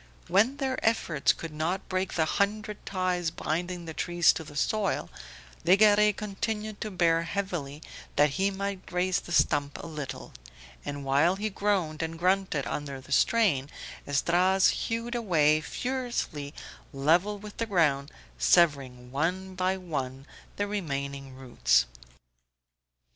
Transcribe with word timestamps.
When 0.27 0.57
their 0.57 0.83
efforts 0.83 1.31
could 1.31 1.53
not 1.53 1.87
break 1.87 2.15
the 2.15 2.25
hundred 2.25 2.83
ties 2.87 3.29
binding 3.29 3.85
the 3.85 3.93
tree 3.93 4.23
to 4.23 4.43
the 4.43 4.55
soil 4.55 5.11
Legare 5.63 6.11
continued 6.11 6.81
to 6.81 6.89
bear 6.89 7.21
heavily 7.21 7.83
that 8.15 8.31
he 8.31 8.49
might 8.49 8.91
raise 8.91 9.19
the 9.19 9.31
stump 9.31 9.77
a 9.77 9.85
little, 9.85 10.33
and 10.83 11.05
while 11.05 11.35
he 11.35 11.51
groaned 11.51 12.01
and 12.01 12.17
grunted 12.17 12.65
under 12.65 12.99
the 12.99 13.11
strain 13.11 13.69
Esdras 14.07 14.69
hewed 14.69 15.13
away 15.13 15.61
furiously 15.61 16.55
level 16.91 17.37
with 17.37 17.57
the 17.57 17.67
ground, 17.67 18.11
severing 18.39 19.11
one 19.11 19.53
by 19.53 19.77
one 19.77 20.25
the 20.55 20.65
remaining 20.65 21.35
roots. 21.35 21.85